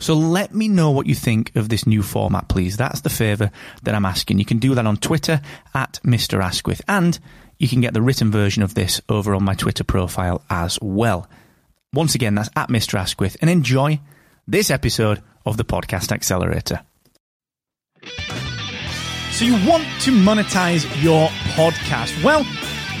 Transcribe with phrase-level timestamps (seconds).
[0.00, 2.78] So let me know what you think of this new format, please.
[2.78, 3.50] That's the favour
[3.82, 4.38] that I'm asking.
[4.38, 5.42] You can do that on Twitter
[5.74, 6.42] at Mr.
[6.42, 7.18] Asquith, and
[7.58, 11.28] you can get the written version of this over on my Twitter profile as well.
[11.92, 12.98] Once again, that's at Mr.
[12.98, 14.00] Asquith, and enjoy
[14.48, 16.80] this episode of the Podcast Accelerator.
[19.32, 22.22] So, you want to monetize your podcast?
[22.24, 22.44] Well,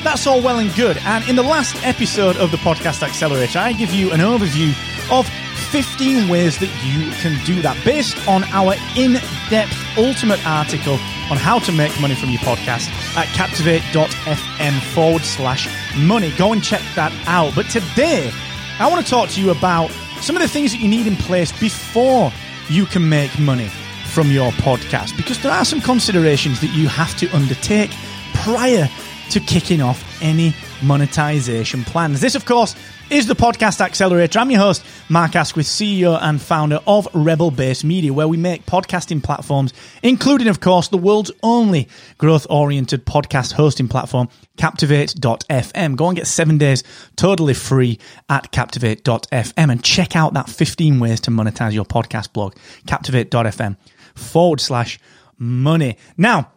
[0.04, 0.98] that's all well and good.
[0.98, 4.70] And in the last episode of the Podcast Accelerator, I give you an overview
[5.10, 5.26] of
[5.70, 9.12] 15 ways that you can do that based on our in
[9.48, 10.94] depth ultimate article
[11.30, 16.32] on how to make money from your podcast at captivate.fm forward slash money.
[16.36, 17.54] Go and check that out.
[17.54, 18.32] But today,
[18.80, 21.16] I want to talk to you about some of the things that you need in
[21.16, 22.32] place before
[22.68, 23.68] you can make money
[24.06, 27.92] from your podcast because there are some considerations that you have to undertake
[28.34, 28.88] prior
[29.30, 32.20] to kicking off any monetization plans.
[32.20, 32.74] This, of course,
[33.10, 34.38] is the Podcast Accelerator.
[34.38, 38.66] I'm your host, Mark Asquith, CEO and founder of Rebel Base Media, where we make
[38.66, 45.96] podcasting platforms, including, of course, the world's only growth oriented podcast hosting platform, Captivate.fm.
[45.96, 46.84] Go and get seven days
[47.16, 47.98] totally free
[48.28, 52.54] at Captivate.fm and check out that 15 ways to monetize your podcast blog,
[52.86, 53.76] Captivate.fm
[54.14, 55.00] forward slash
[55.38, 55.96] money.
[56.16, 56.52] Now,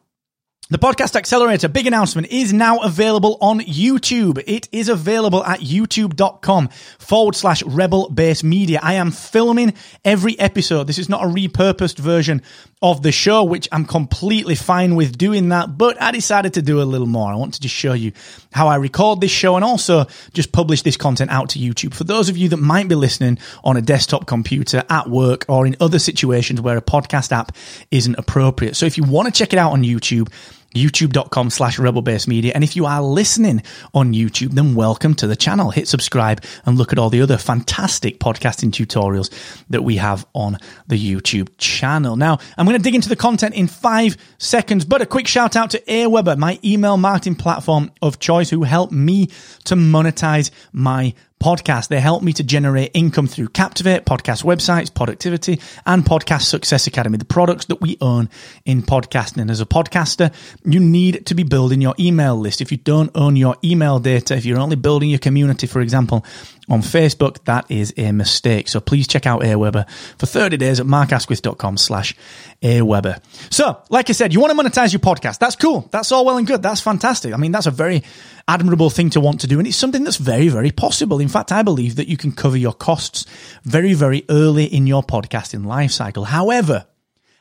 [0.70, 4.42] the Podcast Accelerator, big announcement, is now available on YouTube.
[4.48, 6.70] It is available at youtube.com
[7.00, 8.80] forward slash rebel base media.
[8.82, 9.74] I am filming
[10.06, 10.88] every episode.
[10.88, 12.42] This is not a repurposed version
[12.84, 16.82] of the show, which I'm completely fine with doing that, but I decided to do
[16.82, 17.32] a little more.
[17.32, 18.12] I wanted to just show you
[18.52, 21.94] how I record this show and also just publish this content out to YouTube.
[21.94, 25.66] For those of you that might be listening on a desktop computer at work or
[25.66, 27.56] in other situations where a podcast app
[27.90, 28.76] isn't appropriate.
[28.76, 30.30] So if you want to check it out on YouTube,
[30.74, 32.52] youtube.com slash rebel base media.
[32.56, 33.64] And if you are listening
[33.94, 35.72] on YouTube, then welcome to the channel.
[35.72, 39.30] Hit subscribe and look at all the other fantastic podcasting tutorials
[39.70, 40.58] that we have on
[40.88, 42.16] the YouTube channel.
[42.16, 45.56] Now, I'm going to dig into the content in five seconds, but a quick shout
[45.56, 49.28] out to Aweber, my email marketing platform of choice who helped me
[49.66, 51.14] to monetize my
[51.44, 51.90] podcast.
[51.90, 57.18] They help me to generate income through Captivate, podcast websites, Poductivity, and Podcast Success Academy,
[57.18, 58.30] the products that we own
[58.64, 59.42] in podcasting.
[59.42, 60.34] And as a podcaster,
[60.64, 62.62] you need to be building your email list.
[62.62, 66.26] If you don't own your email data, if you're only building your community, for example,
[66.70, 68.70] on Facebook, that is a mistake.
[68.70, 72.16] So please check out Aweber for 30 days at markasquith.com slash
[72.62, 73.22] Aweber.
[73.52, 75.40] So, like I said, you want to monetize your podcast.
[75.40, 75.90] That's cool.
[75.92, 76.64] That's all well and good.
[76.64, 77.34] That's fantastic.
[77.34, 78.04] I mean, that's a very
[78.48, 79.60] admirable thing to want to do.
[79.60, 81.20] And it's something that's very, very possible.
[81.20, 83.26] In fact, I believe that you can cover your costs
[83.64, 86.26] very, very early in your podcasting life cycle.
[86.26, 86.86] However,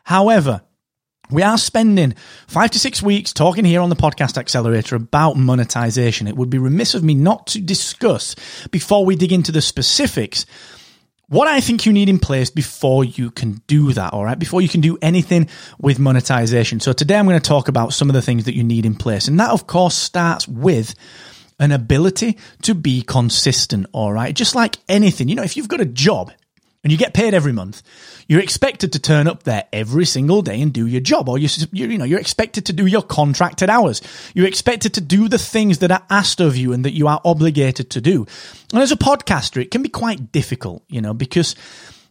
[0.05, 0.63] however,
[1.31, 2.15] we are spending
[2.47, 6.29] five to six weeks talking here on the Podcast Accelerator about monetization.
[6.29, 8.37] It would be remiss of me not to discuss,
[8.71, 10.45] before we dig into the specifics,
[11.33, 14.39] what I think you need in place before you can do that, all right?
[14.39, 15.49] Before you can do anything
[15.79, 16.79] with monetization.
[16.79, 18.95] So today I'm going to talk about some of the things that you need in
[18.95, 19.29] place.
[19.29, 20.95] And that, of course, starts with
[21.59, 24.35] an ability to be consistent, all right?
[24.35, 26.33] Just like anything, you know, if you've got a job,
[26.83, 27.83] and you get paid every month,
[28.27, 31.49] you're expected to turn up there every single day and do your job, or you
[31.73, 34.03] you know you're expected to do your contracted hours.
[34.35, 37.21] You're expected to do the things that are asked of you and that you are
[37.25, 38.27] obligated to do.
[38.73, 41.55] And as a podcaster, it can be quite difficult, you know, because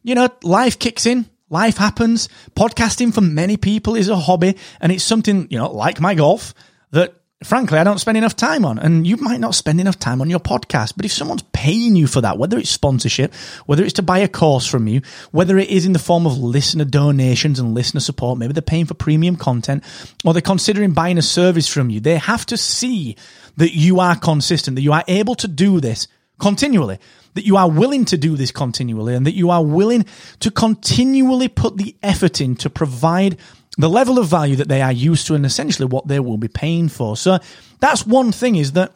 [0.04, 1.26] you know life kicks in.
[1.50, 2.30] Life happens.
[2.56, 6.54] Podcasting for many people is a hobby and it's something, you know, like my golf
[6.92, 8.80] that frankly, I don't spend enough time on.
[8.80, 12.08] And you might not spend enough time on your podcast, but if someone's paying you
[12.08, 13.34] for that, whether it's sponsorship,
[13.66, 15.02] whether it's to buy a course from you,
[15.32, 18.86] whether it is in the form of listener donations and listener support, maybe they're paying
[18.86, 19.84] for premium content,
[20.24, 23.16] or they're considering buying a service from you, they have to see
[23.58, 26.08] that you are consistent, that you are able to do this
[26.40, 27.00] continually.
[27.34, 30.06] That you are willing to do this continually and that you are willing
[30.42, 33.38] to continually put the effort in to provide
[33.78, 36.48] the level of value that they are used to and essentially what they will be
[36.48, 37.16] paying for.
[37.16, 37.40] So
[37.82, 38.94] That's one thing is that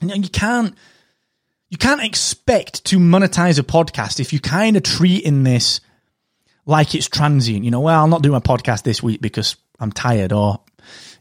[0.00, 0.74] you, know, you can't
[1.68, 5.80] you can't expect to monetize a podcast if you kind of treating this
[6.64, 7.64] like it's transient.
[7.64, 10.60] You know, well, I'll not do my podcast this week because I'm tired, or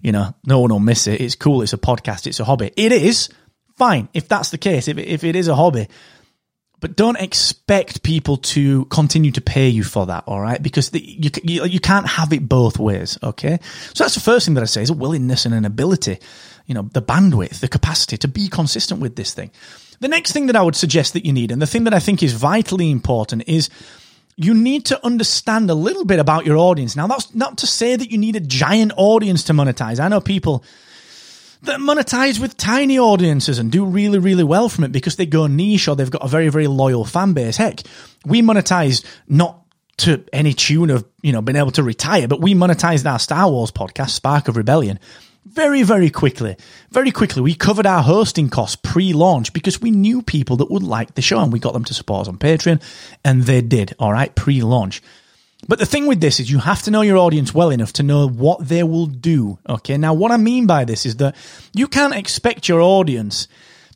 [0.02, 1.22] you know, no one will miss it.
[1.22, 1.62] It's cool.
[1.62, 2.28] It's a podcast.
[2.28, 2.72] It's a hobby.
[2.76, 3.30] It is
[3.78, 4.88] fine if that's the case.
[4.88, 5.88] If if it is a hobby,
[6.82, 10.62] but don't expect people to continue to pay you for that, all right?
[10.62, 13.60] Because the, you, you, you can't have it both ways, okay?
[13.94, 16.20] So that's the first thing that I say is a willingness and an ability,
[16.66, 19.52] you know, the bandwidth, the capacity to be consistent with this thing.
[20.00, 22.00] The next thing that I would suggest that you need, and the thing that I
[22.00, 23.70] think is vitally important, is
[24.36, 26.96] you need to understand a little bit about your audience.
[26.96, 30.00] Now, that's not to say that you need a giant audience to monetize.
[30.00, 30.64] I know people
[31.64, 35.48] that monetize with tiny audiences and do really, really well from it because they go
[35.48, 37.58] niche or they've got a very, very loyal fan base.
[37.58, 37.82] Heck,
[38.26, 39.64] we monetize not
[39.98, 43.50] to any tune of, you know, being able to retire, but we monetized our Star
[43.50, 45.00] Wars podcast, Spark of Rebellion,
[45.46, 46.56] very, very quickly.
[46.92, 47.42] Very quickly.
[47.42, 51.22] We covered our hosting costs pre launch because we knew people that would like the
[51.22, 52.82] show and we got them to support us on Patreon
[53.24, 55.02] and they did, all right, pre launch.
[55.68, 58.04] But the thing with this is you have to know your audience well enough to
[58.04, 59.60] know what they will do.
[59.68, 59.98] Okay.
[59.98, 61.36] Now, what I mean by this is that
[61.74, 63.48] you can't expect your audience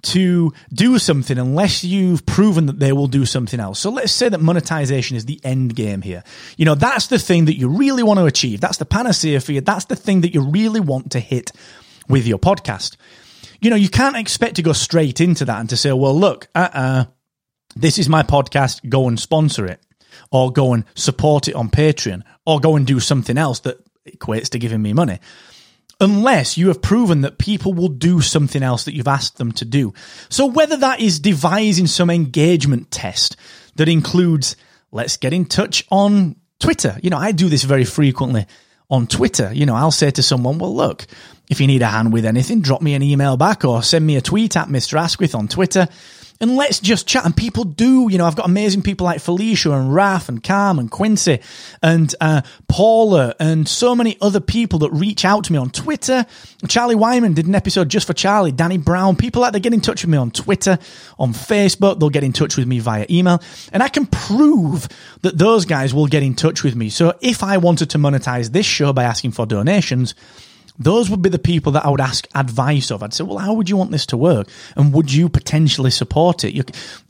[0.03, 3.79] to do something unless you've proven that they will do something else.
[3.79, 6.23] So let's say that monetization is the end game here.
[6.57, 8.61] You know, that's the thing that you really want to achieve.
[8.61, 9.61] That's the panacea for you.
[9.61, 11.51] That's the thing that you really want to hit
[12.07, 12.97] with your podcast.
[13.59, 16.47] You know, you can't expect to go straight into that and to say, well, look,
[16.53, 17.05] uh uh-uh, uh
[17.75, 19.84] this is my podcast, go and sponsor it
[20.31, 24.49] or go and support it on Patreon or go and do something else that equates
[24.49, 25.19] to giving me money.
[26.01, 29.65] Unless you have proven that people will do something else that you've asked them to
[29.65, 29.93] do.
[30.29, 33.37] So whether that is devising some engagement test
[33.75, 34.57] that includes,
[34.91, 36.97] let's get in touch on Twitter.
[37.01, 38.45] You know, I do this very frequently
[38.89, 39.51] on Twitter.
[39.53, 41.07] You know, I'll say to someone, well, look,
[41.49, 44.17] if you need a hand with anything, drop me an email back or send me
[44.17, 44.99] a tweet at Mr.
[44.99, 45.87] Asquith on Twitter
[46.41, 47.25] and let's just chat.
[47.25, 50.79] And people do, you know, I've got amazing people like Felicia and Raf and Calm
[50.79, 51.39] and Quincy
[51.81, 56.25] and uh, Paula and so many other people that reach out to me on Twitter.
[56.67, 58.51] Charlie Wyman did an episode just for Charlie.
[58.51, 60.77] Danny Brown, people like they get in touch with me on Twitter,
[61.17, 61.99] on Facebook.
[61.99, 63.41] They'll get in touch with me via email,
[63.71, 64.87] and I can prove
[65.21, 66.89] that those guys will get in touch with me.
[66.89, 70.15] So if I wanted to monetize this show by asking for donations
[70.77, 73.01] those would be the people that I would ask advice of.
[73.01, 74.47] I'd say, well, how would you want this to work?
[74.75, 76.53] And would you potentially support it?
[76.53, 76.63] You,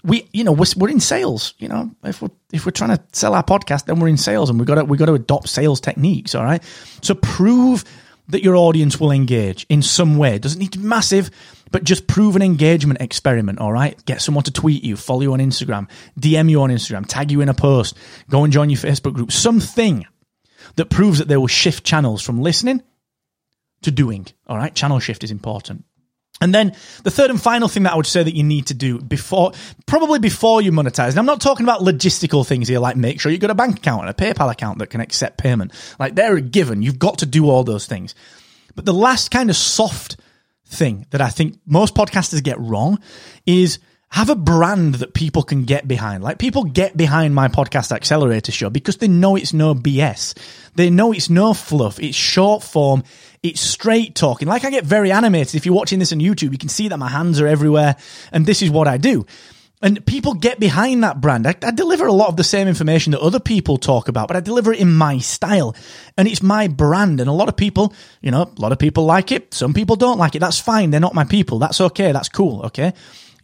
[0.04, 3.04] we, you know, we're, we're in sales, you know, if we're, if we're trying to
[3.14, 5.50] sell our podcast, then we're in sales and we've got to, we've got to adopt
[5.50, 6.36] sales techniques.
[6.36, 6.64] All right.
[7.02, 7.84] So prove
[8.28, 10.36] that your audience will engage in some way.
[10.36, 11.30] It doesn't need to be massive,
[11.72, 13.60] but just prove an engagement experiment.
[13.60, 14.04] All right.
[14.06, 15.90] Get someone to tweet you, follow you on Instagram,
[16.20, 17.96] DM you on Instagram, tag you in a post,
[18.30, 20.06] go and join your Facebook group, something
[20.76, 22.82] that proves that they will shift channels from listening
[23.82, 24.28] to doing.
[24.48, 25.86] All right, channel shift is important.
[26.42, 28.74] And then the third and final thing that I would say that you need to
[28.74, 29.54] do before,
[29.86, 31.12] probably before you monetize.
[31.12, 33.78] And I'm not talking about logistical things here, like make sure you've got a bank
[33.78, 35.72] account and a PayPal account that can accept payment.
[35.98, 36.82] Like they're a given.
[36.82, 38.16] You've got to do all those things.
[38.76, 40.18] But the last kind of soft
[40.66, 43.00] thing that I think most podcasters get wrong
[43.46, 43.80] is
[44.16, 46.24] have a brand that people can get behind.
[46.24, 50.38] Like people get behind my podcast accelerator show because they know it's no BS.
[50.74, 52.00] They know it's no fluff.
[52.00, 53.04] It's short form.
[53.44, 54.48] It's straight talking.
[54.48, 55.56] Like I get very animated.
[55.56, 57.98] If you're watching this on YouTube, you can see that my hands are everywhere
[58.32, 59.26] and this is what I do.
[59.82, 61.46] And people get behind that brand.
[61.46, 64.38] I, I, deliver a lot of the same information that other people talk about, but
[64.38, 65.76] I deliver it in my style.
[66.18, 67.20] And it's my brand.
[67.20, 69.54] And a lot of people, you know, a lot of people like it.
[69.54, 70.40] Some people don't like it.
[70.40, 70.92] That's fine.
[70.92, 71.60] They're not my people.
[71.60, 72.14] That's okay.
[72.14, 72.62] That's cool.
[72.68, 72.94] Okay.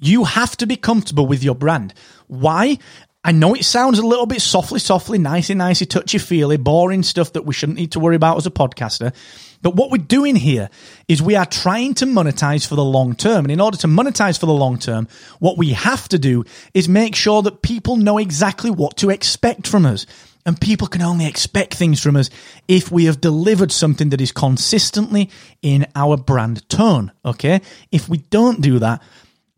[0.01, 1.93] You have to be comfortable with your brand.
[2.25, 2.79] Why?
[3.23, 7.33] I know it sounds a little bit softly, softly, nicey, nicey, touchy feely, boring stuff
[7.33, 9.13] that we shouldn't need to worry about as a podcaster.
[9.61, 10.71] But what we're doing here
[11.07, 13.45] is we are trying to monetize for the long term.
[13.45, 16.89] And in order to monetize for the long term, what we have to do is
[16.89, 20.07] make sure that people know exactly what to expect from us.
[20.43, 22.31] And people can only expect things from us
[22.67, 25.29] if we have delivered something that is consistently
[25.61, 27.11] in our brand tone.
[27.23, 27.61] Okay.
[27.91, 29.03] If we don't do that,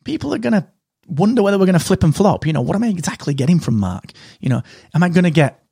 [0.03, 0.67] people are going to
[1.07, 2.45] wonder whether we're going to flip and flop.
[2.45, 4.12] You know, what am I exactly getting from Mark?
[4.39, 4.62] You know,
[4.93, 5.63] am I going to get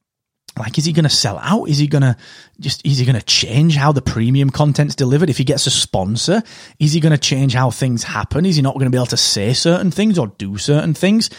[0.59, 2.17] like is he going to sell out is he going to
[2.59, 5.71] just is he going to change how the premium content's delivered if he gets a
[5.71, 6.43] sponsor
[6.77, 9.05] is he going to change how things happen is he not going to be able
[9.05, 11.29] to say certain things or do certain things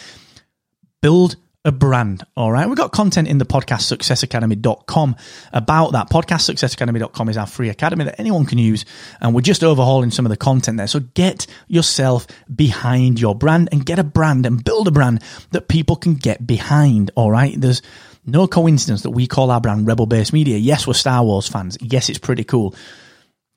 [1.01, 1.35] build
[1.65, 2.25] a brand.
[2.35, 2.67] All right.
[2.67, 5.15] We've got content in the podcastsuccessacademy.com
[5.53, 6.09] about that.
[6.09, 8.85] Podcastsuccessacademy.com is our free academy that anyone can use.
[9.21, 10.87] And we're just overhauling some of the content there.
[10.87, 15.69] So get yourself behind your brand and get a brand and build a brand that
[15.69, 17.11] people can get behind.
[17.15, 17.59] All right.
[17.59, 17.81] There's
[18.25, 20.57] no coincidence that we call our brand Rebel Base Media.
[20.57, 21.77] Yes, we're Star Wars fans.
[21.81, 22.75] Yes, it's pretty cool.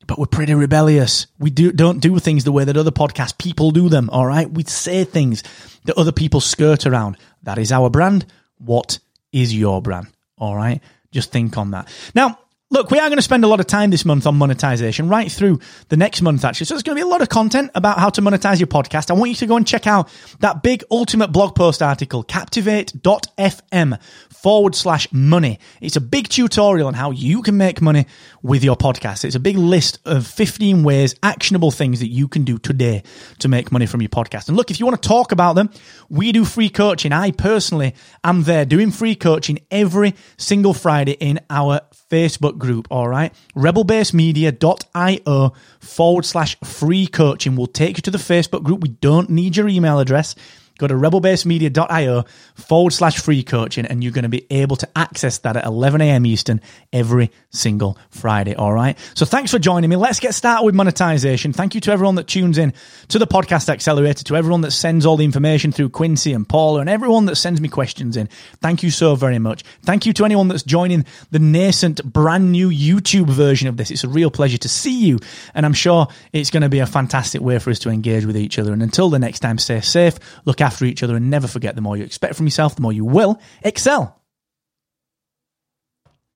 [0.06, 1.26] But we're pretty rebellious.
[1.38, 4.50] We do, don't do things the way that other podcast people do them, all right?
[4.50, 5.42] We say things
[5.84, 7.16] that other people skirt around.
[7.42, 8.26] That is our brand.
[8.58, 8.98] What
[9.32, 10.08] is your brand?
[10.38, 10.80] All right?
[11.10, 11.88] Just think on that.
[12.14, 15.08] Now, Look, we are going to spend a lot of time this month on monetization,
[15.08, 16.64] right through the next month, actually.
[16.64, 19.08] So there's going to be a lot of content about how to monetize your podcast.
[19.08, 20.08] I want you to go and check out
[20.40, 25.60] that big ultimate blog post article, captivate.fm forward slash money.
[25.80, 28.06] It's a big tutorial on how you can make money
[28.42, 29.24] with your podcast.
[29.24, 33.04] It's a big list of 15 ways, actionable things that you can do today
[33.38, 34.48] to make money from your podcast.
[34.48, 35.70] And look, if you want to talk about them,
[36.08, 37.12] we do free coaching.
[37.12, 37.94] I personally
[38.24, 41.80] am there doing free coaching every single Friday in our
[42.10, 43.32] Facebook group, all right?
[43.54, 48.80] Rebelbasemedia.io forward slash free coaching will take you to the Facebook group.
[48.80, 50.34] We don't need your email address.
[50.78, 55.38] Go to rebelbasemedia.io forward slash free coaching and you're going to be able to access
[55.38, 56.26] that at 11 a.m.
[56.26, 56.60] Eastern
[56.92, 58.54] every single Friday.
[58.54, 58.98] All right.
[59.14, 59.96] So thanks for joining me.
[59.96, 61.52] Let's get started with monetization.
[61.52, 62.74] Thank you to everyone that tunes in
[63.08, 66.80] to the podcast accelerator, to everyone that sends all the information through Quincy and Paula
[66.80, 68.28] and everyone that sends me questions in.
[68.60, 69.62] Thank you so very much.
[69.82, 73.90] Thank you to anyone that's joining the nascent brand new YouTube version of this.
[73.90, 75.18] It's a real pleasure to see you.
[75.54, 78.36] And I'm sure it's going to be a fantastic way for us to engage with
[78.36, 78.72] each other.
[78.72, 81.80] And until the next time, stay safe, look after each other and never forget the
[81.80, 84.20] more you expect from yourself, the more you will excel.